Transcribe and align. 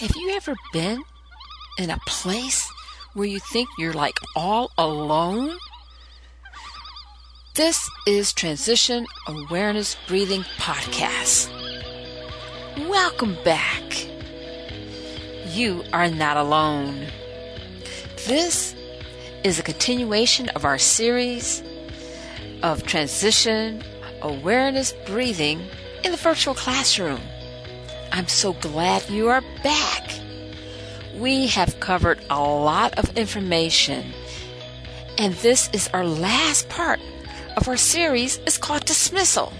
Have 0.00 0.16
you 0.16 0.30
ever 0.30 0.54
been 0.72 1.02
in 1.76 1.90
a 1.90 1.98
place 2.06 2.72
where 3.12 3.26
you 3.26 3.38
think 3.38 3.68
you're 3.76 3.92
like 3.92 4.16
all 4.34 4.72
alone? 4.78 5.58
This 7.54 7.90
is 8.06 8.32
Transition 8.32 9.04
Awareness 9.26 9.98
Breathing 10.08 10.40
Podcast. 10.56 11.50
Welcome 12.88 13.36
back. 13.44 14.08
You 15.48 15.84
are 15.92 16.08
not 16.08 16.38
alone. 16.38 17.06
This 18.26 18.74
is 19.44 19.58
a 19.58 19.62
continuation 19.62 20.48
of 20.50 20.64
our 20.64 20.78
series 20.78 21.62
of 22.62 22.84
transition 22.84 23.84
awareness 24.22 24.94
breathing 25.04 25.60
in 26.02 26.10
the 26.10 26.16
virtual 26.16 26.54
classroom. 26.54 27.20
I'm 28.12 28.28
so 28.28 28.54
glad 28.54 29.08
you 29.10 29.28
are 29.28 29.42
back. 29.62 30.12
We 31.16 31.48
have 31.48 31.80
covered 31.80 32.20
a 32.30 32.40
lot 32.40 32.98
of 32.98 33.16
information, 33.16 34.12
and 35.18 35.34
this 35.34 35.68
is 35.72 35.88
our 35.92 36.04
last 36.04 36.68
part 36.68 37.00
of 37.56 37.68
our 37.68 37.76
series. 37.76 38.38
It's 38.46 38.58
called 38.58 38.84
Dismissal. 38.84 39.52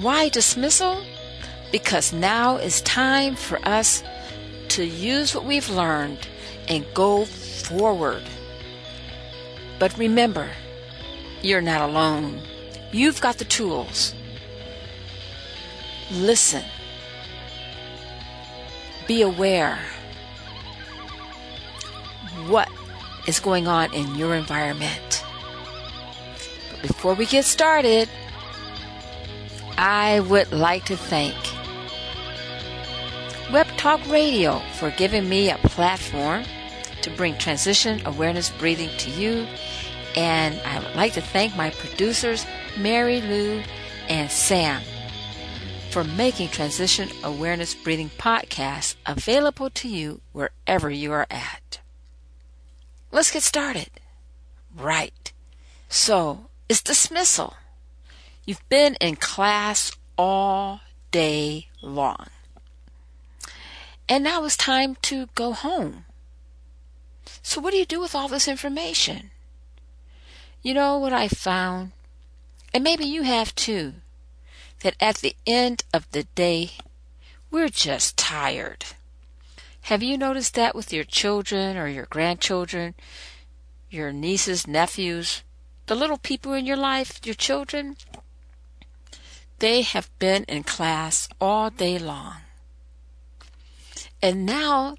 Why 0.00 0.28
dismissal? 0.28 1.02
Because 1.72 2.12
now 2.12 2.56
is 2.56 2.80
time 2.82 3.34
for 3.34 3.58
us 3.68 4.02
to 4.68 4.84
use 4.84 5.34
what 5.34 5.44
we've 5.44 5.68
learned 5.68 6.26
and 6.68 6.86
go 6.94 7.24
forward. 7.24 8.22
But 9.78 9.96
remember, 9.98 10.50
you're 11.42 11.60
not 11.60 11.88
alone. 11.88 12.40
You've 12.92 13.20
got 13.20 13.38
the 13.38 13.44
tools. 13.44 14.14
Listen. 16.10 16.64
Be 19.08 19.22
aware 19.22 19.78
what 22.46 22.68
is 23.26 23.40
going 23.40 23.66
on 23.66 23.92
in 23.92 24.14
your 24.14 24.34
environment. 24.34 25.24
But 26.70 26.82
before 26.82 27.14
we 27.14 27.26
get 27.26 27.44
started, 27.44 28.08
I 29.76 30.20
would 30.20 30.52
like 30.52 30.84
to 30.86 30.96
thank 30.96 31.34
Web 33.50 33.66
Talk 33.78 34.06
Radio 34.10 34.58
for 34.78 34.90
giving 34.90 35.26
me 35.26 35.50
a 35.50 35.56
platform 35.56 36.44
to 37.00 37.10
bring 37.10 37.38
transition 37.38 38.02
awareness 38.04 38.50
breathing 38.50 38.90
to 38.98 39.10
you. 39.10 39.46
And 40.16 40.60
I 40.66 40.80
would 40.80 40.96
like 40.96 41.14
to 41.14 41.22
thank 41.22 41.56
my 41.56 41.70
producers, 41.70 42.44
Mary 42.76 43.20
Lou 43.22 43.62
and 44.08 44.30
Sam, 44.30 44.82
for 45.90 46.04
making 46.04 46.48
Transition 46.48 47.08
Awareness 47.24 47.74
Breathing 47.74 48.10
Podcast 48.18 48.96
available 49.06 49.70
to 49.70 49.88
you 49.88 50.20
wherever 50.32 50.90
you 50.90 51.12
are 51.12 51.26
at. 51.30 51.80
Let's 53.10 53.30
get 53.30 53.42
started. 53.42 53.88
Right. 54.76 55.32
So, 55.88 56.48
it's 56.68 56.82
dismissal. 56.82 57.54
You've 58.44 58.68
been 58.68 58.96
in 59.00 59.16
class 59.16 59.92
all 60.16 60.80
day 61.10 61.68
long. 61.80 62.26
And 64.08 64.22
now 64.24 64.44
it's 64.44 64.56
time 64.56 64.96
to 65.02 65.28
go 65.34 65.52
home. 65.52 66.04
So, 67.42 67.60
what 67.60 67.70
do 67.70 67.78
you 67.78 67.86
do 67.86 68.00
with 68.00 68.14
all 68.14 68.28
this 68.28 68.48
information? 68.48 69.30
You 70.62 70.74
know 70.74 70.98
what 70.98 71.12
I 71.12 71.28
found? 71.28 71.92
And 72.74 72.84
maybe 72.84 73.04
you 73.04 73.22
have 73.22 73.54
too. 73.54 73.94
That 74.80 74.96
at 75.00 75.16
the 75.16 75.36
end 75.46 75.84
of 75.92 76.10
the 76.12 76.24
day, 76.34 76.72
we're 77.50 77.68
just 77.68 78.16
tired. 78.16 78.84
Have 79.82 80.02
you 80.02 80.18
noticed 80.18 80.54
that 80.54 80.74
with 80.74 80.92
your 80.92 81.04
children 81.04 81.76
or 81.76 81.88
your 81.88 82.06
grandchildren, 82.06 82.94
your 83.90 84.12
nieces, 84.12 84.66
nephews, 84.66 85.42
the 85.86 85.94
little 85.94 86.18
people 86.18 86.52
in 86.52 86.66
your 86.66 86.76
life, 86.76 87.20
your 87.24 87.34
children? 87.34 87.96
They 89.58 89.82
have 89.82 90.10
been 90.18 90.44
in 90.44 90.62
class 90.62 91.28
all 91.40 91.70
day 91.70 91.98
long. 91.98 92.36
And 94.22 94.44
now 94.44 94.96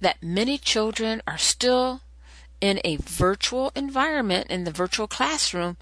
that 0.00 0.22
many 0.22 0.56
children 0.58 1.20
are 1.26 1.38
still 1.38 2.02
in 2.60 2.80
a 2.84 2.96
virtual 2.96 3.72
environment 3.74 4.46
in 4.50 4.64
the 4.64 4.70
virtual 4.70 5.06
classroom, 5.06 5.76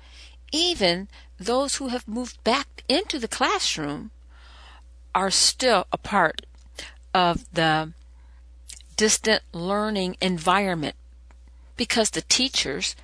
even 0.52 1.08
those 1.38 1.76
who 1.76 1.88
have 1.88 2.08
moved 2.08 2.42
back 2.44 2.82
into 2.88 3.18
the 3.18 3.28
classroom 3.28 4.10
are 5.14 5.30
still 5.30 5.86
a 5.92 5.98
part 5.98 6.46
of 7.14 7.44
the 7.52 7.92
distant 8.96 9.42
learning 9.52 10.16
environment 10.20 10.94
because 11.76 12.10
the 12.10 12.22
teachers 12.22 12.96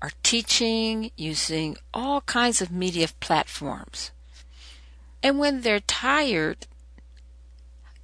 are 0.00 0.12
teaching 0.22 1.10
using 1.16 1.76
all 1.92 2.20
kinds 2.22 2.60
of 2.60 2.70
media 2.70 3.08
platforms. 3.18 4.10
And 5.22 5.38
when 5.38 5.60
they're 5.60 5.80
tired, 5.80 6.66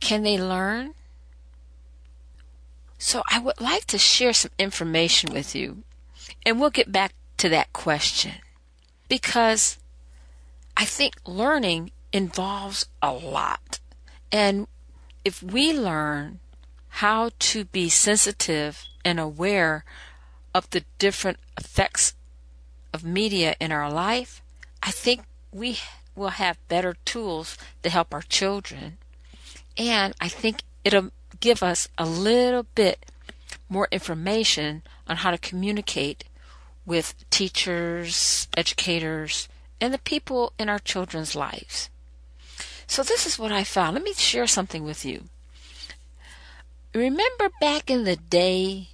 can 0.00 0.22
they 0.22 0.38
learn? 0.38 0.94
So 2.98 3.22
I 3.30 3.38
would 3.38 3.60
like 3.60 3.84
to 3.86 3.98
share 3.98 4.32
some 4.32 4.50
information 4.58 5.32
with 5.32 5.54
you, 5.54 5.82
and 6.44 6.60
we'll 6.60 6.70
get 6.70 6.90
back 6.90 7.12
to 7.38 7.48
that 7.50 7.72
question 7.72 8.32
because 9.08 9.78
I 10.76 10.84
think 10.84 11.14
learning 11.26 11.90
involves 12.12 12.86
a 13.02 13.12
lot. 13.12 13.80
And 14.30 14.66
if 15.24 15.42
we 15.42 15.72
learn 15.72 16.40
how 16.88 17.30
to 17.38 17.64
be 17.64 17.88
sensitive 17.88 18.84
and 19.04 19.20
aware 19.20 19.84
of 20.54 20.68
the 20.70 20.84
different 20.98 21.38
effects 21.58 22.14
of 22.92 23.04
media 23.04 23.54
in 23.60 23.72
our 23.72 23.90
life, 23.90 24.42
I 24.82 24.90
think 24.90 25.24
we 25.52 25.78
will 26.14 26.30
have 26.30 26.68
better 26.68 26.96
tools 27.04 27.58
to 27.82 27.90
help 27.90 28.14
our 28.14 28.22
children. 28.22 28.98
And 29.76 30.14
I 30.20 30.28
think 30.28 30.62
it'll 30.84 31.10
give 31.40 31.62
us 31.62 31.88
a 31.98 32.06
little 32.06 32.66
bit 32.74 33.04
more 33.68 33.88
information 33.90 34.82
on 35.06 35.16
how 35.16 35.30
to 35.30 35.38
communicate 35.38 36.24
with 36.86 37.28
teachers, 37.30 38.48
educators, 38.56 39.48
and 39.80 39.92
the 39.92 39.98
people 39.98 40.52
in 40.58 40.68
our 40.68 40.78
children's 40.78 41.34
lives. 41.34 41.90
So, 42.86 43.02
this 43.02 43.26
is 43.26 43.38
what 43.38 43.52
I 43.52 43.64
found. 43.64 43.94
Let 43.94 44.04
me 44.04 44.14
share 44.14 44.46
something 44.46 44.84
with 44.84 45.04
you. 45.04 45.24
Remember 46.94 47.50
back 47.60 47.90
in 47.90 48.04
the 48.04 48.16
day, 48.16 48.88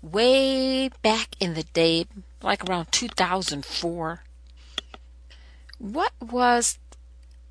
way 0.00 0.88
back 1.02 1.34
in 1.40 1.54
the 1.54 1.64
day, 1.64 2.06
like 2.40 2.64
around 2.64 2.92
2004, 2.92 4.22
what 5.78 6.12
was 6.20 6.78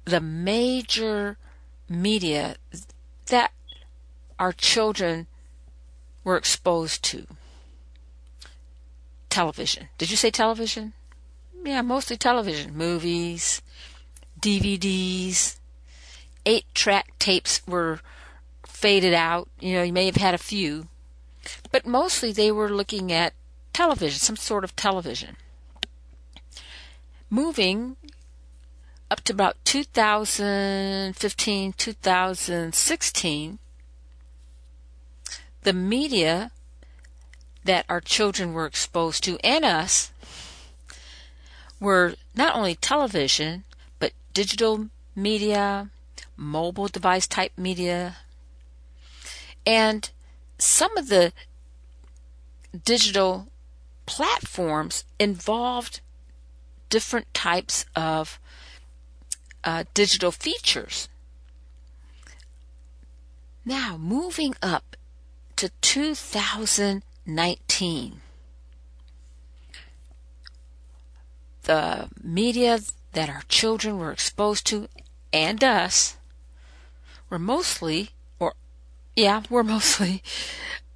the 0.06 0.22
major 0.22 1.38
media 1.88 2.56
that 3.28 3.52
our 4.40 4.54
children 4.54 5.28
were 6.24 6.38
exposed 6.38 7.04
to? 7.04 7.28
Television. 9.36 9.90
Did 9.98 10.12
you 10.12 10.16
say 10.16 10.32
television? 10.32 10.94
Yeah, 11.66 11.82
mostly 11.82 12.16
television. 12.16 12.74
Movies, 12.74 13.62
DVDs, 14.40 15.58
eight 16.46 16.64
track 16.74 17.12
tapes 17.20 17.62
were 17.68 18.00
faded 18.66 19.14
out. 19.14 19.50
You 19.60 19.74
know, 19.74 19.84
you 19.84 19.92
may 19.92 20.06
have 20.06 20.16
had 20.16 20.34
a 20.34 20.38
few. 20.38 20.88
But 21.70 21.86
mostly 21.86 22.32
they 22.32 22.50
were 22.50 22.70
looking 22.70 23.12
at 23.12 23.34
television, 23.74 24.20
some 24.20 24.38
sort 24.38 24.64
of 24.64 24.74
television. 24.78 25.36
Moving 27.30 27.98
up 29.12 29.20
to 29.26 29.34
about 29.34 29.58
2015, 29.66 31.74
2016, 31.74 33.60
the 35.64 35.74
media 35.74 36.52
that 37.66 37.86
our 37.90 38.00
children 38.00 38.54
were 38.54 38.66
exposed 38.66 39.24
to 39.26 39.38
and 39.44 39.66
us 39.66 40.12
were 41.80 42.16
not 42.34 42.56
only 42.56 42.76
television, 42.76 43.64
but 44.00 44.14
digital 44.34 44.90
media, 45.16 45.90
mobile 46.38 46.88
device 46.88 47.28
type 47.28 47.52
media. 47.58 48.18
And 49.66 50.10
some 50.58 50.96
of 50.96 51.10
the 51.10 51.34
digital 52.84 53.48
platforms 54.06 55.04
involved 55.20 56.02
different 56.90 57.34
types 57.34 57.86
of 57.96 58.40
uh, 59.64 59.84
digital 59.94 60.32
features. 60.32 61.10
Now, 63.66 63.98
moving 63.98 64.56
up 64.62 64.96
to 65.56 65.70
2019, 67.26 68.22
the 71.64 72.08
media 72.22 72.80
that 73.14 73.30
our 73.30 73.42
children 73.50 73.98
were 73.98 74.12
exposed 74.12 74.68
to 74.68 74.88
and 75.34 75.64
us 75.64 76.18
were 77.30 77.40
mostly, 77.40 78.12
or 78.40 78.54
yeah, 79.16 79.42
were 79.50 79.64
mostly 79.64 80.22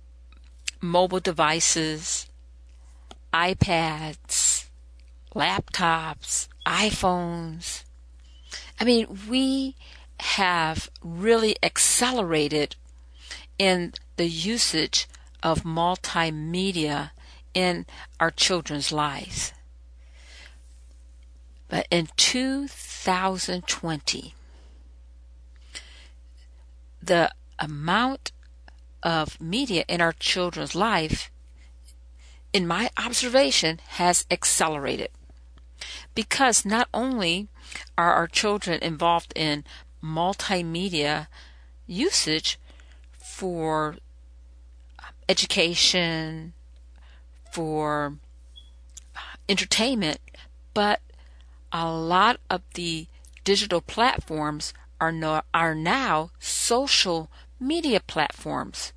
mobile 0.82 1.20
devices, 1.20 2.28
iPads, 3.34 4.68
laptops, 5.36 6.48
iPhones. 6.66 7.84
I 8.80 8.84
mean, 8.84 9.20
we 9.28 9.76
have 10.20 10.92
really 11.02 11.56
accelerated 11.64 12.76
in 13.58 13.94
the 14.18 14.28
usage 14.28 15.08
of 15.42 15.64
multimedia 15.64 17.12
in 17.54 17.86
our 18.20 18.32
children's 18.32 18.92
lives. 18.92 19.54
But 21.68 21.88
in 21.92 22.08
2020, 22.18 24.34
the 27.02 27.32
amount 27.60 28.32
of 29.04 29.40
media 29.40 29.86
in 29.88 30.02
our 30.02 30.14
children's 30.14 30.76
life, 30.76 31.32
in 32.52 32.68
my 32.68 32.90
observation, 32.98 33.80
has 33.90 34.26
accelerated. 34.30 35.10
Because 36.16 36.66
not 36.66 36.90
only 36.94 37.48
are 37.98 38.14
our 38.14 38.28
children 38.28 38.80
involved 38.82 39.32
in 39.36 39.64
multimedia 40.04 41.28
usage 41.88 42.60
for 43.18 43.96
education, 45.30 46.54
for 47.52 48.18
uh, 49.16 49.20
entertainment, 49.48 50.20
but 50.74 51.02
a 51.72 51.90
lot 51.92 52.40
of 52.50 52.62
the 52.74 53.08
digital 53.44 53.82
platforms 53.82 54.74
are 55.00 55.12
no, 55.12 55.42
are 55.54 55.76
now 55.76 56.32
social 56.40 57.30
media 57.60 58.00
platforms. 58.00 58.92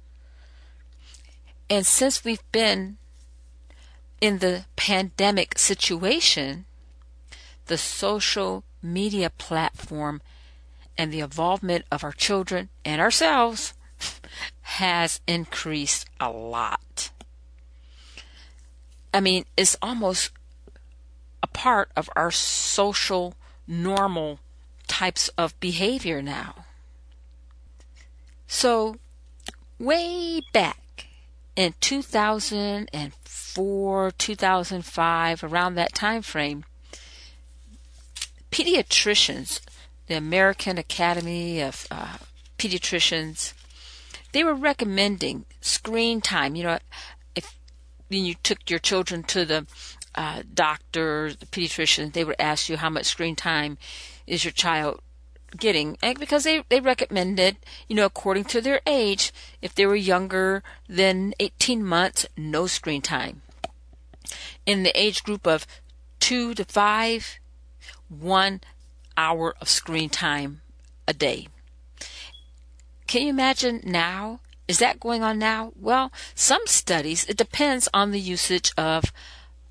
And 1.71 1.87
since 1.87 2.25
we've 2.25 2.51
been 2.53 2.99
in 4.21 4.39
the 4.39 4.67
pandemic 4.77 5.59
situation, 5.59 6.65
the 7.67 7.79
social 7.79 8.65
media 8.83 9.31
platform 9.31 10.21
and 10.99 11.13
the 11.13 11.21
involvement 11.21 11.85
of 11.91 12.05
our 12.05 12.13
children 12.13 12.69
and 12.85 13.01
ourselves 13.01 13.75
has 14.63 15.21
increased 15.27 16.09
a 16.19 16.31
lot. 16.31 17.11
I 19.13 19.21
mean, 19.21 19.45
it's 19.57 19.77
almost 19.83 20.31
a 21.43 21.47
part 21.47 21.91
of 21.97 22.09
our 22.17 22.31
social 22.31 23.35
normal 23.67 24.41
types 24.87 25.29
of 25.37 25.59
behavior 25.61 26.23
now. 26.23 26.65
So, 28.47 28.97
way 29.79 30.41
back 30.53 31.09
in 31.57 31.75
2004, 31.81 34.11
2005, 34.13 35.45
around 35.45 35.75
that 35.75 35.95
time 35.95 36.23
frame, 36.23 36.65
pediatricians, 38.51 39.61
the 40.07 40.15
American 40.15 40.79
Academy 40.79 41.61
of 41.61 41.87
uh, 41.91 42.17
Pediatricians, 42.59 43.53
they 44.33 44.45
were 44.45 44.55
recommending 44.55 45.45
screen 45.61 46.21
time. 46.21 46.55
You 46.55 46.65
know, 46.65 46.79
if 47.35 47.57
you 48.09 48.35
took 48.43 48.69
your 48.69 48.79
children 48.79 49.23
to 49.25 49.45
the 49.45 49.67
uh, 50.15 50.43
doctor, 50.53 51.33
the 51.33 51.47
pediatrician, 51.47 52.13
they 52.13 52.25
would 52.25 52.37
ask 52.39 52.69
you 52.69 52.77
how 52.77 52.91
much 52.91 53.07
screen 53.07 53.37
time 53.37 53.79
is 54.27 54.45
your 54.45 54.53
child 54.53 55.01
getting 55.59 55.99
and 56.03 56.19
because 56.19 56.45
they, 56.45 56.65
they 56.69 56.81
recommended, 56.81 57.57
you 57.89 57.97
know, 57.97 58.07
according 58.07 58.45
to 58.45 58.61
their 58.61 58.81
age, 58.87 59.33
if 59.61 59.75
they 59.75 59.87
were 59.87 59.95
younger 59.95 60.63
than 60.89 61.35
18 61.41 61.85
months, 61.85 62.27
no 62.37 62.67
screen 62.67 63.03
time. 63.03 63.43
In 64.65 64.83
the 64.83 64.99
age 64.99 65.23
group 65.23 65.47
of 65.47 65.67
2 66.21 66.55
to 66.55 66.65
5, 66.65 67.39
one 68.09 68.61
hour 69.17 69.55
of 69.61 69.69
screen 69.69 70.09
time 70.09 70.63
a 71.07 71.13
day. 71.13 71.49
Can 73.13 73.25
you 73.25 73.29
imagine 73.29 73.83
now? 73.85 74.41
Is 74.67 74.79
that 74.79 74.99
going 74.99 75.23
on 75.23 75.39
now? 75.39 75.75
Well, 75.79 76.11
some 76.35 76.63
studies, 76.65 77.27
it 77.27 77.37
depends 77.37 77.87
on 77.93 78.11
the 78.11 78.19
usage 78.19 78.73
of 78.79 79.13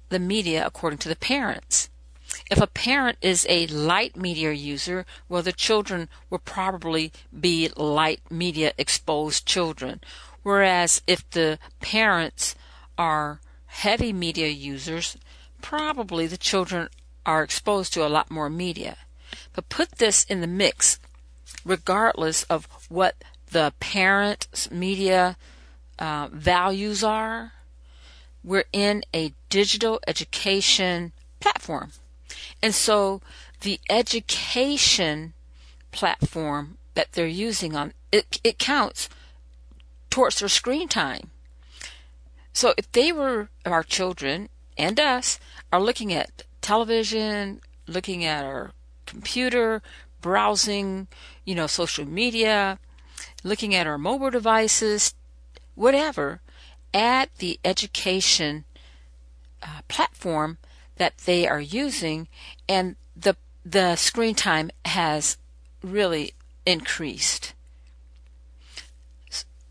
the 0.09 0.19
media 0.19 0.63
according 0.63 0.99
to 0.99 1.09
the 1.09 1.15
parents. 1.15 1.89
If 2.51 2.61
a 2.61 2.67
parent 2.67 3.17
is 3.19 3.47
a 3.49 3.65
light 3.65 4.15
media 4.15 4.51
user, 4.51 5.07
well, 5.27 5.41
the 5.41 5.53
children 5.53 6.07
will 6.29 6.38
probably 6.38 7.11
be 7.33 7.69
light 7.75 8.21
media 8.29 8.73
exposed 8.77 9.47
children. 9.47 10.01
Whereas 10.44 11.01
if 11.07 11.27
the 11.31 11.57
parents 11.79 12.53
are 12.95 13.41
heavy 13.65 14.13
media 14.13 14.49
users, 14.49 15.17
probably 15.63 16.27
the 16.27 16.37
children 16.37 16.89
are 17.25 17.41
exposed 17.41 17.91
to 17.94 18.05
a 18.05 18.13
lot 18.15 18.29
more 18.29 18.51
media. 18.51 18.97
But 19.53 19.69
put 19.69 19.94
this 19.94 20.25
in 20.25 20.41
the 20.41 20.47
mix, 20.47 20.99
regardless 21.65 22.44
of 22.44 22.67
what 22.87 23.15
the 23.51 23.74
parent's 23.80 24.71
media 24.71 25.38
uh, 26.00 26.30
values 26.31 27.03
are, 27.03 27.53
we're 28.44 28.65
in 28.74 29.03
a 29.13 29.33
digital 29.50 30.00
education 30.07 31.12
platform. 31.39 31.92
And 32.62 32.74
so 32.74 33.21
the 33.62 33.80
education 33.89 35.33
platform 35.92 36.78
that 36.95 37.11
they're 37.11 37.28
using 37.28 37.75
on 37.75 37.94
it, 38.11 38.40
it 38.44 38.57
counts 38.57 39.09
towards 40.09 40.40
their 40.40 40.49
screen 40.49 40.87
time. 40.87 41.30
So 42.54 42.73
if 42.78 42.92
they 42.92 43.11
were 43.11 43.49
our 43.66 43.83
children 43.83 44.49
and 44.78 44.99
us 44.99 45.40
are 45.71 45.81
looking 45.81 46.11
at 46.14 46.44
television, 46.61 47.61
looking 47.87 48.25
at 48.25 48.44
our 48.44 48.71
computer, 49.06 49.81
browsing, 50.21 51.07
you 51.45 51.56
know, 51.56 51.68
social 51.68 52.06
media, 52.06 52.80
looking 53.44 53.74
at 53.76 53.88
our 53.88 53.98
mobile 53.98 54.30
devices, 54.30 55.14
whatever, 55.76 56.42
at 56.94 57.36
the 57.38 57.60
education 57.64 58.66
uh, 59.64 59.81
platform 59.88 60.57
that 60.98 61.18
they 61.19 61.48
are 61.48 61.62
using, 61.62 62.28
and 62.68 62.95
the 63.16 63.36
the 63.64 63.95
screen 63.95 64.36
time 64.36 64.71
has 64.86 65.38
really 65.83 66.33
increased. 66.66 67.54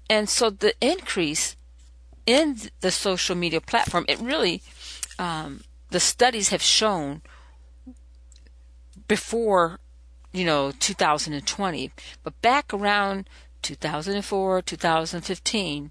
And 0.09 0.29
so 0.29 0.51
the 0.51 0.75
increase 0.81 1.57
in 2.27 2.59
the 2.81 2.91
social 2.91 3.37
media 3.37 3.61
platform, 3.61 4.05
it 4.09 4.19
really, 4.19 4.63
um, 5.19 5.63
the 5.91 6.01
studies 6.01 6.49
have 6.49 6.63
shown 6.63 7.23
before, 9.07 9.79
you 10.33 10.45
know, 10.45 10.73
2020, 10.73 11.93
but 12.23 12.41
back 12.43 12.73
around 12.73 13.29
2004, 13.63 14.63
2015, 14.63 15.91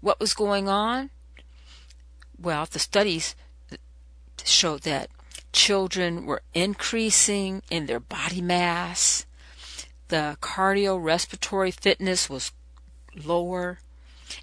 what 0.00 0.20
was 0.20 0.34
going 0.34 0.68
on? 0.68 1.10
Well, 2.40 2.66
the 2.70 2.78
studies 2.78 3.34
showed 4.44 4.82
that 4.82 5.10
children 5.52 6.26
were 6.26 6.42
increasing 6.54 7.62
in 7.70 7.86
their 7.86 8.00
body 8.00 8.40
mass, 8.40 9.26
the 10.08 10.36
cardiorespiratory 10.40 11.72
fitness 11.72 12.28
was 12.28 12.52
lower, 13.14 13.78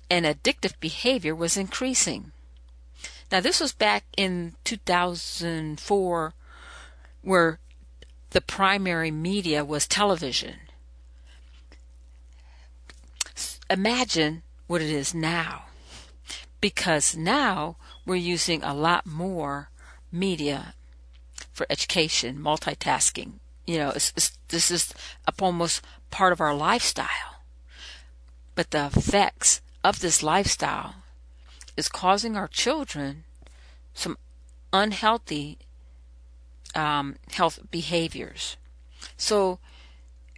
and 0.10 0.26
addictive 0.26 0.80
behavior 0.80 1.36
was 1.36 1.58
increasing. 1.58 2.32
Now, 3.32 3.42
this 3.42 3.60
was 3.60 3.74
back 3.74 4.06
in 4.16 4.56
2004, 4.64 6.34
where 7.22 7.60
the 8.30 8.42
primary 8.42 9.12
media 9.12 9.66
was 9.66 9.88
television. 9.88 10.67
Imagine 13.70 14.44
what 14.68 14.82
it 14.82 14.90
is 14.90 15.14
now. 15.14 15.66
Because 16.60 17.16
now 17.16 17.78
we're 18.06 18.16
using 18.16 18.64
a 18.64 18.74
lot 18.74 19.06
more 19.06 19.70
media 20.12 20.74
for 21.52 21.68
education, 21.70 22.40
multitasking. 22.40 23.34
You 23.66 23.78
know, 23.80 23.90
it's, 23.90 24.14
it's 24.16 24.38
this 24.48 24.72
is 24.72 24.94
almost 25.40 25.82
part 26.10 26.32
of 26.32 26.42
our 26.42 26.56
lifestyle. 26.56 27.44
But 28.56 28.72
the 28.72 28.86
effects 28.86 29.62
of 29.84 30.00
this 30.00 30.24
lifestyle 30.24 30.96
is 31.76 31.90
causing 31.90 32.36
our 32.36 32.48
children 32.48 33.24
some 33.94 34.18
unhealthy 34.74 35.58
um, 36.76 37.16
health 37.32 37.60
behaviors. 37.72 38.58
So, 39.16 39.60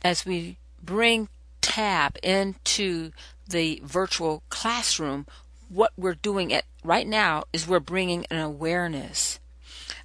as 0.03 0.25
we 0.25 0.57
bring 0.81 1.29
TAB 1.69 2.17
into 2.23 3.11
the 3.47 3.79
virtual 3.83 4.41
classroom, 4.49 5.27
what 5.69 5.93
we're 5.95 6.15
doing 6.15 6.51
at 6.51 6.65
right 6.83 7.07
now 7.07 7.43
is 7.53 7.67
we're 7.67 7.79
bringing 7.79 8.25
an 8.31 8.39
awareness 8.39 9.39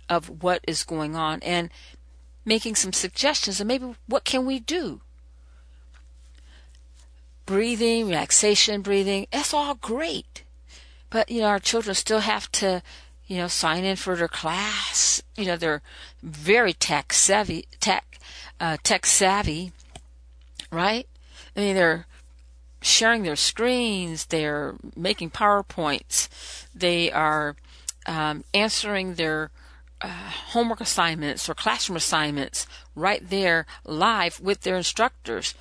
of 0.09 0.43
what 0.43 0.63
is 0.69 0.85
going 0.85 1.17
on 1.17 1.41
and 1.43 1.71
making 2.45 2.75
some 2.75 2.93
suggestions 2.93 3.61
and 3.61 3.67
maybe 3.67 3.95
what 4.07 4.25
can 4.25 4.45
we 4.45 4.61
do? 4.61 5.01
Breathing 7.47 8.09
relaxation 8.09 8.83
breathing 8.83 9.27
that's 9.33 9.55
all 9.55 9.75
great. 9.75 10.45
But 11.09 11.31
you 11.31 11.41
know 11.41 11.49
our 11.49 11.59
children 11.59 11.95
still 11.95 12.21
have 12.21 12.53
to 12.53 12.83
you 13.27 13.39
know 13.39 13.49
sign 13.49 13.85
in 13.85 13.97
for 13.97 14.17
their 14.17 14.29
class. 14.29 15.23
You 15.35 15.47
know 15.47 15.57
they're 15.57 15.83
very 16.23 16.75
tech 16.75 17.15
savvy 17.15 17.67
tech 17.81 18.19
uh, 18.61 18.77
tech 18.83 19.07
savvy 19.07 19.73
right 20.71 21.09
i 21.57 21.61
mean 21.61 21.75
they're 21.75 22.07
sharing 22.83 23.23
their 23.23 23.37
screens 23.37 24.27
they're 24.27 24.75
making 24.97 25.31
powerpoints 25.31 26.29
they 26.75 27.11
are 27.11 27.57
um, 28.07 28.45
answering 28.53 29.15
their 29.15 29.51
uh, 30.05 30.09
homework 30.09 30.81
assignments 30.81 31.49
or 31.49 31.55
classroom 31.55 31.97
assignments 31.97 32.67
right 32.95 33.29
there 33.31 33.67
live 33.85 34.41
with 34.41 34.61
their 34.61 34.77
instructors. 34.77 35.55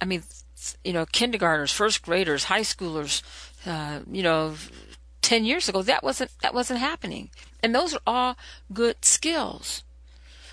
I 0.00 0.04
mean, 0.04 0.22
you 0.84 0.92
know, 0.92 1.04
kindergartners, 1.06 1.72
first 1.72 2.02
graders, 2.02 2.44
high 2.44 2.60
schoolers, 2.60 3.22
uh, 3.66 4.00
you 4.10 4.22
know, 4.22 4.54
10 5.22 5.44
years 5.44 5.68
ago, 5.68 5.82
that 5.82 6.04
wasn't, 6.04 6.30
that 6.42 6.54
wasn't 6.54 6.78
happening. 6.78 7.30
And 7.62 7.74
those 7.74 7.94
are 7.94 8.00
all 8.06 8.36
good 8.72 9.04
skills. 9.04 9.82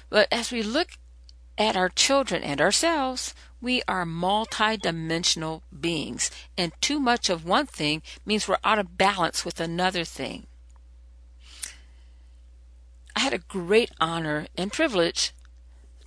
But 0.10 0.28
as 0.32 0.52
we 0.52 0.64
look 0.64 0.98
at 1.58 1.78
our 1.78 1.90
children 1.90 2.42
and 2.42 2.60
ourselves, 2.60 3.36
we 3.66 3.82
are 3.88 4.06
multidimensional 4.06 5.64
beings, 5.82 6.30
and 6.56 6.72
too 6.82 7.00
much 7.00 7.32
of 7.32 7.44
one 7.44 7.66
thing 7.66 8.04
means 8.24 8.48
we're 8.48 8.60
out 8.64 8.78
of 8.78 8.96
balance 8.96 9.44
with 9.44 9.60
another 9.60 10.04
thing. 10.04 10.46
I 13.16 13.22
had 13.22 13.34
a 13.34 13.40
great 13.40 13.90
honor 14.00 14.46
and 14.56 14.72
privilege 14.72 15.34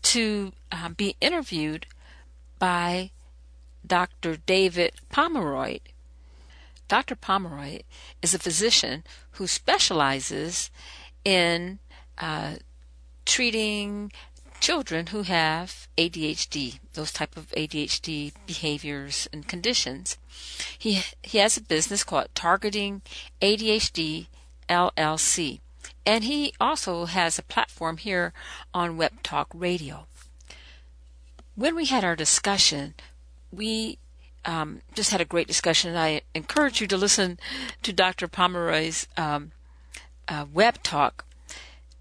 to 0.03 0.53
uh, 0.71 0.91
be 0.91 1.17
interviewed 1.21 1.87
by 2.61 3.11
Dr. 3.85 4.37
David 4.37 4.93
Pomeroy. 5.09 5.81
Dr. 6.87 7.17
Pomeroy 7.17 7.81
is 8.23 8.35
a 8.35 8.39
physician 8.39 9.03
who 9.33 9.49
specializes 9.49 10.71
in 11.25 11.81
uh, 12.19 12.55
treating 13.27 14.13
children 14.61 15.09
who 15.09 15.23
have 15.23 15.89
ADHD, 15.97 16.79
those 16.95 17.13
type 17.13 17.37
of 17.37 17.51
ADHD 17.51 18.33
behaviors 18.47 19.29
and 19.33 19.47
conditions. 19.49 20.19
He 20.79 21.03
he 21.23 21.39
has 21.39 21.57
a 21.57 21.63
business 21.63 22.05
called 22.05 22.29
Targeting 22.35 23.03
ADHD 23.41 24.27
LLC 24.69 25.61
and 26.09 26.25
he 26.25 26.55
also 26.59 27.05
has 27.05 27.39
a 27.39 27.43
platform 27.43 27.99
here 27.99 28.33
on 28.73 28.97
Web 28.97 29.23
Talk 29.23 29.49
Radio. 29.53 30.07
When 31.55 31.77
we 31.77 31.85
had 31.85 32.03
our 32.03 32.17
discussion, 32.17 32.95
we 33.53 33.99
um, 34.47 34.81
just 34.95 35.11
had 35.11 35.21
a 35.21 35.27
great 35.27 35.47
discussion. 35.47 35.97
I 35.97 36.23
encourage 36.35 36.81
you 36.81 36.87
to 36.87 36.97
listen 36.97 37.39
to 37.83 37.93
Dr. 37.93 38.27
Pomeroy's 38.27 39.07
um, 39.19 39.53
uh, 40.29 40.47
Web 40.51 40.83
Talk. 40.83 41.27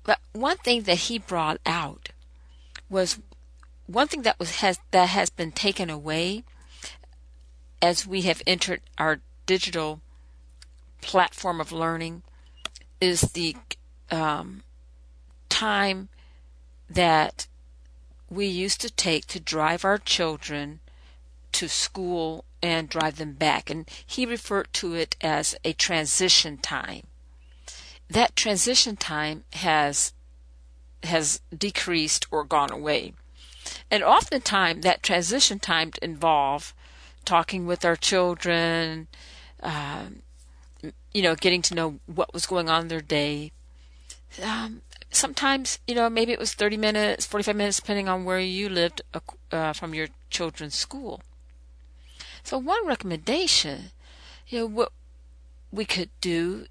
But 0.06 0.20
one 0.32 0.56
thing 0.56 0.84
that 0.84 1.00
he 1.10 1.20
brought 1.20 1.60
out 1.66 2.07
was 2.90 3.20
one 3.86 4.08
thing 4.08 4.24
that 4.24 4.40
was 4.40 4.58
has 4.58 4.80
that 4.92 5.10
has 5.10 5.30
been 5.30 5.52
taken 5.52 5.90
away 5.90 6.44
as 7.82 8.08
we 8.08 8.22
have 8.24 8.42
entered 8.46 8.82
our 8.98 9.20
digital 9.46 10.02
platform 11.02 11.62
of 11.62 11.72
learning 11.72 12.24
is 13.00 13.22
the 13.34 13.56
um, 14.12 14.64
time 15.50 16.10
that 16.90 17.48
we 18.30 18.46
used 18.46 18.82
to 18.82 18.90
take 18.90 19.26
to 19.28 19.40
drive 19.40 19.86
our 19.86 19.98
children 19.98 20.80
to 21.52 21.68
school 21.68 22.46
and 22.62 22.90
drive 22.90 23.18
them 23.18 23.34
back. 23.34 23.70
And 23.70 23.90
he 24.06 24.26
referred 24.26 24.74
to 24.74 24.94
it 24.96 25.16
as 25.22 25.56
a 25.64 25.74
transition 25.74 26.58
time. 26.58 27.08
That 28.10 28.36
transition 28.36 28.96
time 28.96 29.44
has 29.54 30.14
has 31.04 31.42
decreased 31.56 32.26
or 32.32 32.44
gone 32.44 32.72
away. 32.72 33.14
And 33.92 34.04
oftentimes 34.04 34.84
that 34.84 35.04
transition 35.04 35.60
time 35.60 35.92
involve 36.02 36.74
talking 37.26 37.66
with 37.66 37.84
our 37.84 37.96
children, 37.96 39.08
um, 39.62 40.22
you 41.14 41.22
know, 41.22 41.36
getting 41.36 41.62
to 41.64 41.76
know 41.76 42.00
what 42.06 42.34
was 42.34 42.46
going 42.46 42.70
on 42.70 42.88
their 42.88 43.02
day, 43.02 43.52
um, 44.44 44.82
sometimes, 45.10 45.80
you 45.88 45.96
know, 45.96 46.10
maybe 46.10 46.32
it 46.32 46.40
was 46.40 46.54
30 46.54 46.78
minutes, 46.78 47.26
45 47.26 47.56
minutes, 47.56 47.78
depending 47.78 48.08
on 48.08 48.26
where 48.26 48.40
you 48.40 48.70
lived 48.70 49.02
uh, 49.14 49.20
uh, 49.52 49.74
from 49.74 49.94
your 49.94 50.08
children's 50.30 50.76
school. 50.76 51.22
So, 52.44 52.58
one 52.58 52.88
recommendation, 52.88 53.92
you 54.48 54.60
know, 54.60 54.66
what 54.66 54.92
we 55.72 55.86
could 55.86 56.10
do 56.22 56.68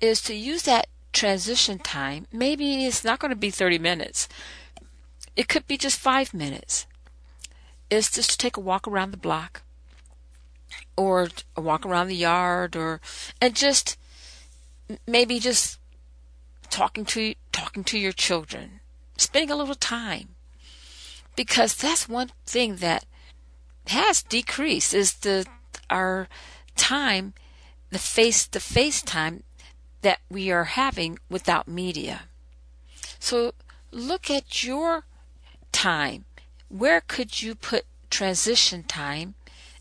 is 0.00 0.22
to 0.22 0.34
use 0.34 0.62
that 0.62 0.86
transition 1.16 1.78
time. 1.78 2.26
Maybe 2.30 2.84
it's 2.84 3.02
not 3.02 3.18
going 3.18 3.30
to 3.30 3.36
be 3.36 3.50
30 3.50 3.78
minutes, 3.78 4.28
it 5.34 5.48
could 5.48 5.66
be 5.66 5.76
just 5.76 5.98
five 5.98 6.32
minutes. 6.32 6.86
It's 7.88 8.10
just 8.10 8.30
to 8.32 8.38
take 8.38 8.56
a 8.56 8.60
walk 8.60 8.86
around 8.86 9.12
the 9.12 9.16
block 9.16 9.62
or 10.96 11.28
a 11.56 11.60
walk 11.60 11.86
around 11.86 12.08
the 12.08 12.16
yard 12.16 12.74
or, 12.74 13.00
and 13.40 13.54
just 13.54 13.96
maybe 15.06 15.38
just 15.38 15.78
talking 16.68 17.04
to 17.04 17.34
talking 17.52 17.84
to 17.84 17.98
your 17.98 18.12
children, 18.12 18.80
spending 19.16 19.50
a 19.50 19.56
little 19.56 19.74
time, 19.74 20.30
because 21.36 21.74
that's 21.74 22.08
one 22.08 22.30
thing 22.44 22.76
that 22.76 23.04
has 23.86 24.22
decreased 24.22 24.92
is 24.92 25.14
the 25.14 25.46
our 25.88 26.28
time, 26.76 27.34
the 27.90 27.98
face 27.98 28.48
to 28.48 28.58
face 28.58 29.00
time 29.00 29.44
that 30.06 30.20
we 30.30 30.52
are 30.52 30.76
having 30.78 31.18
without 31.28 31.66
media. 31.66 32.28
So 33.18 33.54
look 33.90 34.30
at 34.30 34.62
your 34.62 35.02
time. 35.72 36.26
Where 36.68 37.00
could 37.00 37.42
you 37.42 37.56
put 37.56 37.86
transition 38.08 38.84
time 38.84 39.34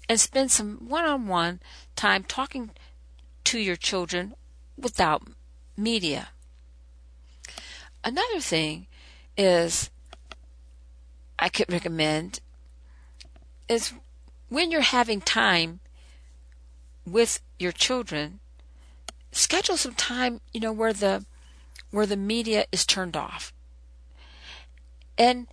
and 0.09 0.19
spend 0.19 0.49
some 0.49 0.89
one 0.89 1.05
on 1.05 1.27
one 1.27 1.59
time 1.95 2.23
talking 2.23 2.71
to 3.43 3.59
your 3.59 3.75
children 3.75 4.33
without 4.75 5.27
media? 5.77 6.29
Another 8.03 8.39
thing 8.39 8.87
is 9.37 9.91
I 11.37 11.49
could 11.49 11.71
recommend 11.71 12.39
is 13.69 13.93
when 14.49 14.71
you're 14.71 14.81
having 14.81 15.21
time 15.21 15.81
with 17.05 17.41
your 17.59 17.71
children, 17.71 18.39
schedule 19.35 19.77
some 19.77 19.93
time, 19.93 20.41
you 20.53 20.59
know, 20.59 20.71
where 20.71 20.93
the 20.93 21.25
where 21.91 22.05
the 22.05 22.17
media 22.17 22.65
is 22.71 22.85
turned 22.85 23.15
off. 23.15 23.53
And 25.17 25.47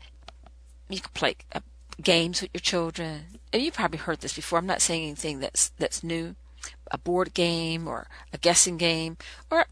you 0.88 1.00
can 1.00 1.10
play 1.14 1.36
uh, 1.54 1.60
games 2.00 2.42
with 2.42 2.50
your 2.52 2.60
children. 2.60 3.38
And 3.52 3.62
you 3.62 3.70
probably 3.70 3.98
heard 3.98 4.20
this 4.20 4.34
before. 4.34 4.58
I'm 4.58 4.66
not 4.66 4.82
saying 4.82 5.02
anything 5.02 5.40
that's 5.40 5.68
that's 5.78 6.02
new. 6.02 6.34
A 6.90 6.98
board 6.98 7.34
game 7.34 7.88
or 7.88 8.06
a 8.32 8.38
guessing 8.38 8.76
game 8.76 9.16
or 9.50 9.66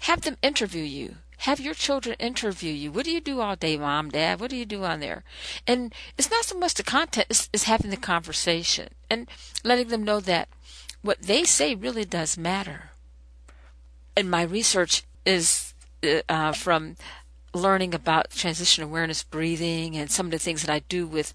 have 0.00 0.22
them 0.22 0.36
interview 0.42 0.82
you 0.82 1.16
have 1.38 1.60
your 1.60 1.74
children 1.74 2.16
interview 2.18 2.72
you. 2.72 2.90
What 2.90 3.04
do 3.04 3.10
you 3.10 3.20
do 3.20 3.40
all 3.40 3.54
day, 3.54 3.76
mom, 3.76 4.08
dad? 4.08 4.40
What 4.40 4.48
do 4.48 4.56
you 4.56 4.64
do 4.64 4.82
on 4.84 5.00
there? 5.00 5.24
And 5.66 5.94
it's 6.16 6.30
not 6.30 6.44
so 6.44 6.58
much 6.58 6.74
the 6.74 6.82
content, 6.82 7.26
it's, 7.28 7.50
it's 7.52 7.64
having 7.64 7.90
the 7.90 7.98
conversation 7.98 8.88
and 9.10 9.28
letting 9.62 9.88
them 9.88 10.04
know 10.04 10.20
that 10.20 10.48
what 11.02 11.20
they 11.22 11.44
say 11.44 11.74
really 11.74 12.06
does 12.06 12.38
matter. 12.38 12.92
And 14.16 14.30
my 14.30 14.42
research 14.42 15.04
is 15.24 15.74
uh, 16.28 16.52
from 16.52 16.96
learning 17.52 17.94
about 17.94 18.30
transition 18.30 18.84
awareness 18.84 19.22
breathing 19.22 19.96
and 19.96 20.10
some 20.10 20.26
of 20.26 20.32
the 20.32 20.38
things 20.38 20.62
that 20.62 20.72
I 20.72 20.80
do 20.80 21.06
with 21.06 21.32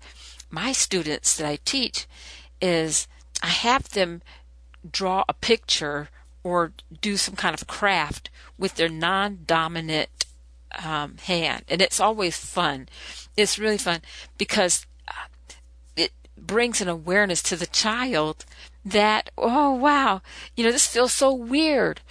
my 0.50 0.72
students 0.72 1.38
that 1.38 1.48
I 1.48 1.60
teach 1.64 2.08
is 2.62 3.08
I 3.42 3.48
have 3.48 3.90
them 3.90 4.22
draw 4.90 5.24
a 5.28 5.34
picture 5.34 6.10
or 6.44 6.74
do 7.02 7.18
some 7.18 7.36
kind 7.36 7.54
of 7.54 7.68
craft 7.68 8.30
with 8.58 8.76
their 8.76 8.90
non 8.90 9.40
dominant 9.46 10.10
um, 10.84 11.18
hand, 11.18 11.64
and 11.68 11.82
it's 11.82 12.00
always 12.00 12.38
fun. 12.38 12.88
It's 13.36 13.60
really 13.60 13.78
fun 13.78 14.02
because 14.38 14.86
uh, 15.08 15.28
it 15.96 16.12
brings 16.38 16.82
an 16.82 16.88
awareness 16.88 17.42
to 17.44 17.56
the 17.56 17.66
child 17.66 18.46
that 18.86 19.30
oh 19.38 19.74
wow, 19.74 20.22
you 20.56 20.64
know 20.64 20.72
this 20.72 20.88
feels 20.88 21.14
so 21.14 21.34
weird. 21.34 22.02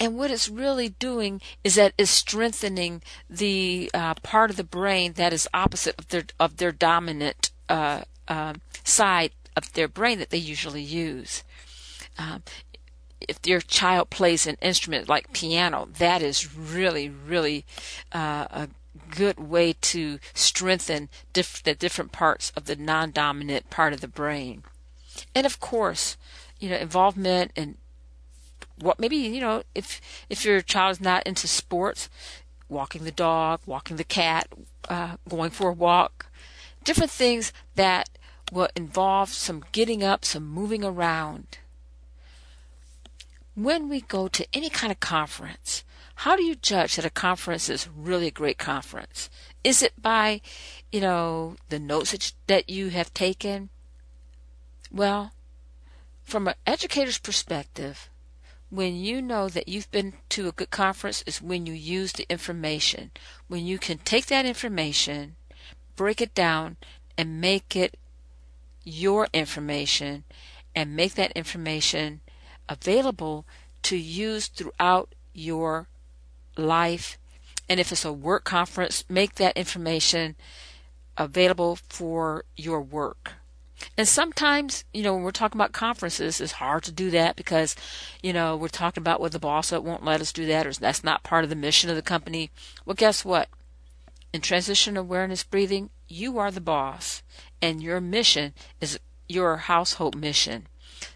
And 0.00 0.16
what 0.16 0.30
it's 0.30 0.48
really 0.48 0.90
doing 0.90 1.40
is 1.64 1.74
that 1.74 1.92
it's 1.98 2.10
strengthening 2.10 3.02
the 3.28 3.90
uh, 3.92 4.14
part 4.14 4.50
of 4.50 4.56
the 4.56 4.64
brain 4.64 5.14
that 5.14 5.32
is 5.32 5.48
opposite 5.52 5.96
of 5.98 6.08
their 6.08 6.24
of 6.38 6.58
their 6.58 6.72
dominant 6.72 7.50
uh, 7.68 8.02
uh, 8.28 8.54
side 8.84 9.32
of 9.56 9.72
their 9.72 9.88
brain 9.88 10.18
that 10.18 10.30
they 10.30 10.38
usually 10.38 10.82
use. 10.82 11.42
Um, 12.16 12.42
if 13.20 13.38
your 13.44 13.60
child 13.60 14.10
plays 14.10 14.46
an 14.46 14.56
instrument 14.62 15.08
like 15.08 15.32
piano, 15.32 15.88
that 15.98 16.22
is 16.22 16.54
really, 16.54 17.08
really 17.08 17.64
uh, 18.12 18.46
a 18.50 18.68
good 19.10 19.38
way 19.38 19.72
to 19.72 20.18
strengthen 20.34 21.08
diff- 21.32 21.62
the 21.62 21.74
different 21.74 22.12
parts 22.12 22.52
of 22.56 22.66
the 22.66 22.76
non-dominant 22.76 23.70
part 23.70 23.92
of 23.92 24.00
the 24.00 24.08
brain. 24.08 24.62
And 25.34 25.46
of 25.46 25.60
course, 25.60 26.16
you 26.58 26.68
know, 26.68 26.76
involvement 26.76 27.52
in 27.54 27.76
what 28.80 29.00
maybe 29.00 29.16
you 29.16 29.40
know 29.40 29.62
if 29.74 30.00
if 30.28 30.44
your 30.44 30.60
child 30.60 30.92
is 30.92 31.00
not 31.00 31.26
into 31.26 31.48
sports, 31.48 32.08
walking 32.68 33.04
the 33.04 33.12
dog, 33.12 33.60
walking 33.66 33.96
the 33.96 34.04
cat, 34.04 34.48
uh, 34.88 35.16
going 35.28 35.50
for 35.50 35.70
a 35.70 35.72
walk, 35.72 36.26
different 36.84 37.10
things 37.10 37.52
that 37.74 38.08
will 38.52 38.68
involve 38.74 39.30
some 39.30 39.64
getting 39.72 40.02
up, 40.02 40.24
some 40.24 40.46
moving 40.46 40.84
around 40.84 41.58
when 43.58 43.88
we 43.88 44.00
go 44.00 44.28
to 44.28 44.46
any 44.52 44.70
kind 44.70 44.92
of 44.92 45.00
conference, 45.00 45.82
how 46.14 46.36
do 46.36 46.44
you 46.44 46.54
judge 46.54 46.94
that 46.94 47.04
a 47.04 47.10
conference 47.10 47.68
is 47.68 47.88
really 47.88 48.28
a 48.28 48.32
great 48.32 48.56
conference? 48.56 49.28
Is 49.64 49.82
it 49.82 50.00
by, 50.00 50.40
you 50.92 51.00
know, 51.00 51.56
the 51.68 51.80
notes 51.80 52.34
that 52.46 52.70
you 52.70 52.90
have 52.90 53.12
taken? 53.12 53.70
Well, 54.90 55.32
from 56.24 56.48
an 56.48 56.54
educator's 56.66 57.18
perspective, 57.18 58.08
when 58.70 58.96
you 58.96 59.22
know 59.22 59.48
that 59.48 59.68
you've 59.68 59.90
been 59.90 60.14
to 60.30 60.48
a 60.48 60.52
good 60.52 60.70
conference 60.70 61.22
is 61.26 61.42
when 61.42 61.66
you 61.66 61.72
use 61.72 62.12
the 62.12 62.26
information. 62.28 63.10
When 63.48 63.64
you 63.64 63.78
can 63.78 63.98
take 63.98 64.26
that 64.26 64.44
information, 64.44 65.36
break 65.96 66.20
it 66.20 66.34
down, 66.34 66.76
and 67.16 67.40
make 67.40 67.74
it 67.74 67.98
your 68.84 69.28
information, 69.32 70.24
and 70.74 70.94
make 70.94 71.14
that 71.14 71.32
information 71.32 72.20
available 72.68 73.46
to 73.82 73.96
use 73.96 74.48
throughout 74.48 75.14
your 75.32 75.88
life. 76.56 77.18
And 77.68 77.80
if 77.80 77.92
it's 77.92 78.04
a 78.04 78.12
work 78.12 78.44
conference, 78.44 79.04
make 79.08 79.34
that 79.36 79.56
information 79.56 80.36
available 81.16 81.76
for 81.88 82.44
your 82.56 82.80
work. 82.80 83.32
And 83.96 84.06
sometimes, 84.08 84.84
you 84.92 85.02
know, 85.02 85.14
when 85.14 85.22
we're 85.22 85.30
talking 85.30 85.60
about 85.60 85.72
conferences, 85.72 86.40
it's 86.40 86.52
hard 86.52 86.82
to 86.84 86.92
do 86.92 87.10
that 87.10 87.36
because, 87.36 87.76
you 88.22 88.32
know, 88.32 88.56
we're 88.56 88.68
talking 88.68 89.00
about 89.00 89.20
with 89.20 89.32
the 89.32 89.38
boss 89.38 89.70
that 89.70 89.84
won't 89.84 90.04
let 90.04 90.20
us 90.20 90.32
do 90.32 90.46
that 90.46 90.66
or 90.66 90.72
that's 90.72 91.04
not 91.04 91.22
part 91.22 91.44
of 91.44 91.50
the 91.50 91.56
mission 91.56 91.90
of 91.90 91.96
the 91.96 92.02
company. 92.02 92.50
Well, 92.84 92.94
guess 92.94 93.24
what? 93.24 93.48
In 94.32 94.40
transition 94.40 94.96
awareness 94.96 95.42
breathing, 95.42 95.90
you 96.08 96.38
are 96.38 96.50
the 96.50 96.60
boss 96.60 97.22
and 97.60 97.82
your 97.82 98.00
mission 98.00 98.54
is 98.80 98.98
your 99.28 99.56
household 99.56 100.16
mission. 100.16 100.66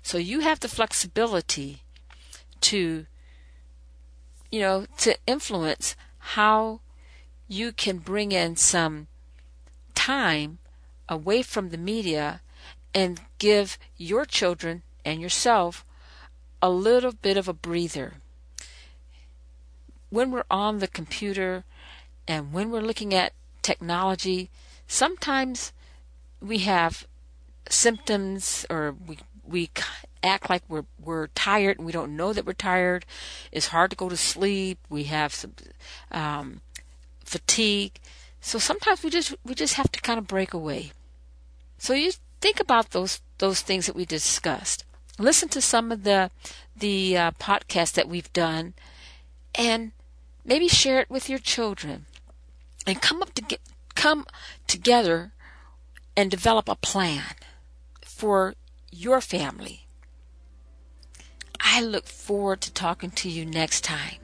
So 0.03 0.19
you 0.19 0.41
have 0.41 0.61
the 0.61 0.69
flexibility 0.69 1.83
to, 2.63 3.07
you 4.51 4.61
know, 4.61 4.87
to 4.99 5.17
influence 5.27 5.97
how 6.19 6.81
you 7.49 7.73
can 7.73 7.99
bring 7.99 8.33
in 8.33 8.57
some 8.57 9.09
time 9.95 10.59
away 11.09 11.43
from 11.43 11.71
the 11.71 11.79
media 11.79 12.41
and 12.95 13.21
give 13.39 13.79
your 13.97 14.25
children 14.25 14.83
and 15.05 15.21
yourself 15.21 15.85
a 16.61 16.71
little 16.71 17.13
bit 17.13 17.37
of 17.37 17.49
a 17.49 17.53
breather. 17.53 18.15
When 20.11 20.31
we're 20.31 20.45
on 20.51 20.79
the 20.79 20.89
computer 20.89 21.65
and 22.29 22.53
when 22.53 22.71
we're 22.71 22.81
looking 22.81 23.15
at 23.15 23.33
technology, 23.63 24.51
sometimes 24.87 25.73
we 26.41 26.59
have 26.59 27.07
symptoms 27.69 28.67
or 28.69 28.95
we 29.07 29.19
we 29.45 29.71
act 30.23 30.49
like 30.49 30.63
we're 30.69 30.85
we're 31.03 31.29
tired 31.29 31.79
and 31.79 31.87
we 31.87 31.93
don't 31.93 32.17
know 32.17 32.33
that 32.33 32.47
we're 32.47 32.53
tired. 32.53 33.05
It's 33.51 33.69
hard 33.69 33.91
to 33.91 33.97
go 33.97 34.09
to 34.09 34.17
sleep. 34.17 34.79
We 34.89 35.05
have 35.05 35.35
some 35.35 35.55
um, 36.11 36.61
fatigue. 37.25 37.99
So 38.41 38.59
sometimes 38.59 39.03
we 39.03 39.11
just 39.11 39.35
we 39.45 39.55
just 39.55 39.75
have 39.75 39.91
to 39.93 40.01
kind 40.01 40.19
of 40.19 40.27
break 40.27 40.53
away. 40.53 40.93
So 41.79 41.95
you 41.95 42.13
think 42.43 42.61
about 42.61 42.91
those 42.91 43.21
those 43.39 43.63
things 43.63 43.87
that 43.87 43.97
we 43.97 44.05
discussed. 44.05 44.85
Listen 45.19 45.49
to 45.51 45.63
some 45.63 45.93
of 45.93 46.03
the 46.03 46.31
the 46.77 47.17
uh, 47.17 47.31
podcasts 47.33 47.93
that 47.93 48.09
we've 48.09 48.33
done, 48.33 48.75
and 49.55 49.93
maybe 50.45 50.69
share 50.69 51.01
it 51.01 51.09
with 51.09 51.31
your 51.31 51.39
children, 51.39 52.07
and 52.87 53.01
come 53.01 53.23
up 53.23 53.33
to 53.35 53.43
get 53.43 53.61
come 53.95 54.27
together 54.67 55.33
and 56.17 56.31
develop 56.31 56.69
a 56.69 56.75
plan 56.75 57.37
for 58.05 58.55
your 58.91 59.21
family. 59.21 59.87
I 61.61 61.81
look 61.81 62.07
forward 62.07 62.61
to 62.63 62.73
talking 62.73 63.13
to 63.13 63.31
you 63.31 63.47
next 63.47 63.85
time. 63.85 64.17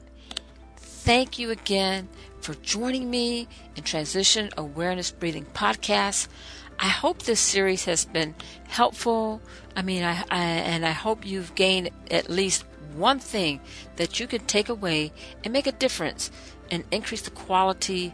Thank 0.75 1.39
you 1.39 1.49
again 1.49 2.09
for 2.41 2.53
joining 2.55 3.09
me 3.09 3.47
in 3.75 3.83
Transition 3.83 4.49
Awareness 4.57 5.09
Breathing 5.09 5.45
Podcast. 5.45 6.27
I 6.81 6.87
hope 6.87 7.23
this 7.23 7.41
series 7.41 7.83
has 7.85 8.05
been 8.05 8.35
helpful. 8.69 9.41
I 9.75 9.81
mean, 9.81 10.03
I, 10.03 10.23
I, 10.31 10.41
and 10.41 10.85
I 10.85 10.91
hope 10.91 11.25
you've 11.25 11.53
gained 11.53 11.89
at 12.09 12.29
least 12.29 12.63
one 12.95 13.19
thing 13.19 13.59
that 13.97 14.19
you 14.19 14.27
can 14.27 14.45
take 14.45 14.69
away 14.69 15.11
and 15.43 15.51
make 15.51 15.67
a 15.67 15.73
difference 15.73 16.31
and 16.71 16.85
increase 16.89 17.21
the 17.21 17.31
quality 17.31 18.13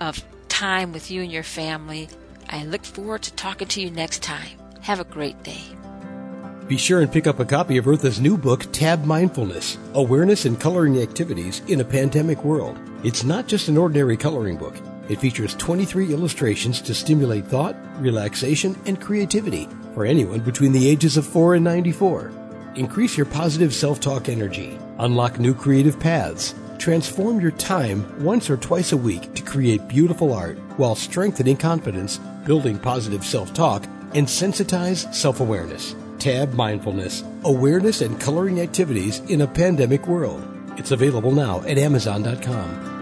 of 0.00 0.24
time 0.48 0.92
with 0.92 1.10
you 1.10 1.22
and 1.22 1.30
your 1.30 1.42
family. 1.42 2.08
I 2.48 2.64
look 2.64 2.86
forward 2.86 3.22
to 3.22 3.32
talking 3.34 3.68
to 3.68 3.82
you 3.82 3.90
next 3.90 4.22
time. 4.22 4.58
Have 4.80 4.98
a 4.98 5.04
great 5.04 5.42
day. 5.42 5.60
Be 6.68 6.78
sure 6.78 7.02
and 7.02 7.12
pick 7.12 7.26
up 7.26 7.38
a 7.38 7.44
copy 7.44 7.76
of 7.76 7.86
Eartha's 7.86 8.18
new 8.18 8.38
book, 8.38 8.64
Tab 8.72 9.04
Mindfulness 9.04 9.76
Awareness 9.92 10.46
and 10.46 10.58
Coloring 10.58 11.00
Activities 11.02 11.60
in 11.68 11.82
a 11.82 11.84
Pandemic 11.84 12.42
World. 12.44 12.78
It's 13.04 13.24
not 13.24 13.46
just 13.46 13.68
an 13.68 13.76
ordinary 13.76 14.16
coloring 14.16 14.56
book. 14.56 14.74
It 15.08 15.20
features 15.20 15.54
23 15.54 16.12
illustrations 16.12 16.80
to 16.82 16.94
stimulate 16.94 17.46
thought, 17.46 17.76
relaxation, 18.00 18.76
and 18.86 19.00
creativity 19.00 19.68
for 19.94 20.04
anyone 20.04 20.40
between 20.40 20.72
the 20.72 20.88
ages 20.88 21.16
of 21.16 21.26
4 21.26 21.54
and 21.54 21.64
94. 21.64 22.32
Increase 22.74 23.16
your 23.16 23.26
positive 23.26 23.74
self 23.74 24.00
talk 24.00 24.28
energy, 24.28 24.78
unlock 24.98 25.38
new 25.38 25.54
creative 25.54 25.98
paths, 25.98 26.54
transform 26.78 27.40
your 27.40 27.52
time 27.52 28.22
once 28.22 28.50
or 28.50 28.56
twice 28.56 28.92
a 28.92 28.96
week 28.96 29.32
to 29.34 29.42
create 29.42 29.88
beautiful 29.88 30.34
art 30.34 30.58
while 30.76 30.94
strengthening 30.94 31.56
confidence, 31.56 32.18
building 32.44 32.78
positive 32.78 33.24
self 33.24 33.54
talk, 33.54 33.84
and 34.14 34.26
sensitize 34.26 35.12
self 35.14 35.40
awareness. 35.40 35.94
Tab 36.18 36.54
Mindfulness 36.54 37.22
Awareness 37.44 38.00
and 38.00 38.20
Coloring 38.20 38.60
Activities 38.60 39.20
in 39.30 39.42
a 39.42 39.46
Pandemic 39.46 40.06
World. 40.06 40.42
It's 40.76 40.90
available 40.90 41.32
now 41.32 41.60
at 41.62 41.78
Amazon.com. 41.78 42.95